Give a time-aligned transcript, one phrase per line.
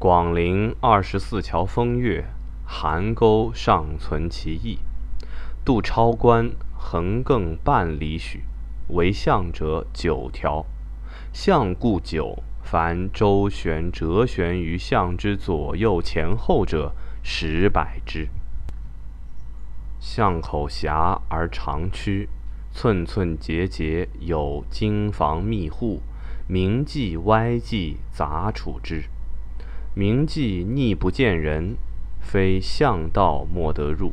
[0.00, 2.24] 广陵二十四桥风月，
[2.68, 4.78] 邗沟尚存其意。
[5.64, 8.44] 渡超关横亘半里许，
[8.90, 10.64] 为象者九条。
[11.32, 16.92] 象故九，凡周旋折旋于象之左右前后者，
[17.24, 18.28] 十百之。
[19.98, 22.28] 巷口狭而长曲，
[22.70, 26.02] 寸寸节节有金房密户，
[26.46, 29.02] 明记歪记杂处之。
[29.98, 31.76] 明记逆不见人，
[32.20, 34.12] 非巷道莫得入；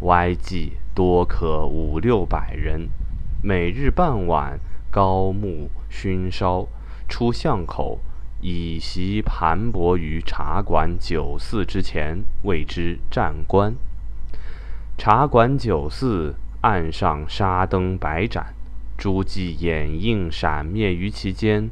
[0.00, 2.88] 歪记多可五六百人。
[3.40, 4.58] 每日傍晚，
[4.90, 6.66] 高木熏烧，
[7.08, 8.00] 出巷口，
[8.40, 13.76] 以席盘泊于茶馆酒肆之前，谓之站观。
[14.98, 18.52] 茶馆酒肆岸上沙灯百盏，
[18.98, 21.70] 诸伎掩映闪灭于其间，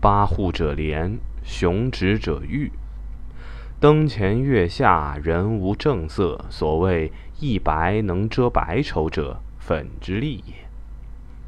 [0.00, 1.18] 八户者连。
[1.42, 2.70] 雄直者玉，
[3.80, 6.44] 灯前月下人无正色。
[6.50, 10.54] 所谓一白能遮百丑者，粉之利也。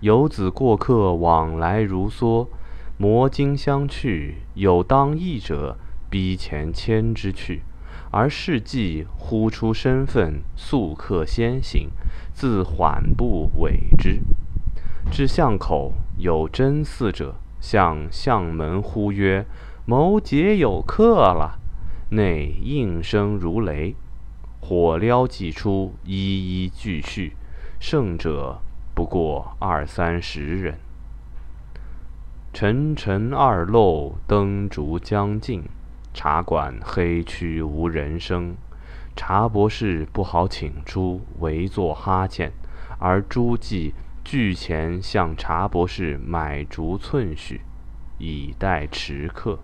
[0.01, 2.49] 游子过客往来如梭，
[2.97, 5.77] 摩金相去，有当意者，
[6.11, 7.63] 逼前牵之去。
[8.11, 11.91] 而事迹呼出身份，宿客先行，
[12.33, 14.21] 自缓步尾之。
[15.11, 19.47] 至巷口有真寺者，向巷门呼曰。
[19.85, 21.59] 谋节有客了，
[22.11, 23.97] 内应声如雷，
[24.61, 27.33] 火燎既出，一一俱续，
[27.81, 28.61] 胜者
[28.95, 30.79] 不过二三十人。
[32.53, 35.65] 沉沉二漏，灯烛将尽，
[36.15, 38.55] 茶馆黑黢无人声。
[39.17, 42.53] 茶博士不好请出，唯坐哈欠，
[43.01, 47.63] 而诸妓聚前向茶博士买竹寸许，
[48.19, 49.59] 以待迟客。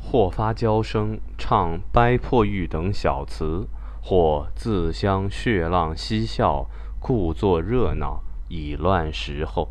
[0.00, 3.68] 或发娇声，唱掰破玉等小词；
[4.02, 6.66] 或自相血浪嬉笑，
[6.98, 9.68] 故作热闹，以乱时候。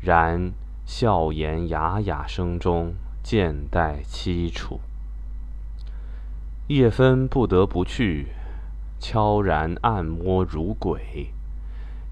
[0.00, 0.52] 然
[0.86, 4.80] 笑言雅雅声中，渐带凄楚。
[6.68, 8.28] 夜分不得不去，
[8.98, 11.32] 悄然暗摸如鬼。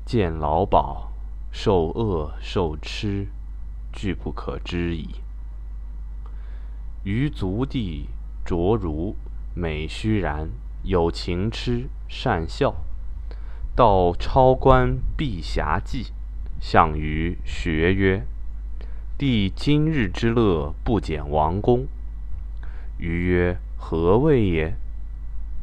[0.05, 1.09] 见老鸨，
[1.51, 3.29] 受饿受痴，
[3.93, 5.09] 俱不可知矣。
[7.05, 8.09] 于足地
[8.45, 9.17] 着如
[9.55, 10.49] 美须然，
[10.85, 12.77] 有情痴善笑。
[13.75, 16.13] 到超关碧霞记，
[16.61, 18.25] 项羽学曰
[19.19, 21.87] ：“帝今日之乐，不减王公。”
[22.99, 24.77] 余曰：“何谓也？”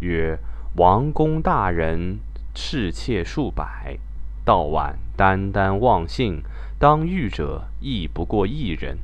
[0.01, 0.37] 曰
[0.75, 2.19] ：“王公大人，
[2.53, 3.97] 侍妾数百，
[4.43, 6.43] 到晚眈眈忘性，
[6.77, 8.97] 当遇者亦不过一人。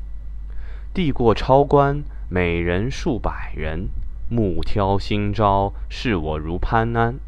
[0.93, 3.87] 帝过超关。”每人数百人，
[4.29, 7.19] 目挑新招，视我如潘安。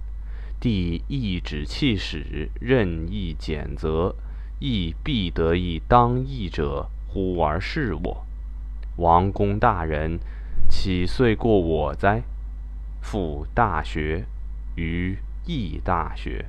[0.60, 4.16] 帝一指气使，任意拣择，
[4.60, 8.26] 亦必得一当义者，忽而视我。
[8.96, 10.20] 王公大人，
[10.68, 12.24] 岂遂过我哉？
[13.00, 14.26] 复大学，
[14.76, 15.16] 于
[15.46, 16.48] 义大学。